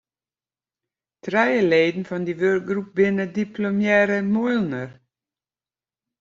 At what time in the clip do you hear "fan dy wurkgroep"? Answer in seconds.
2.09-2.89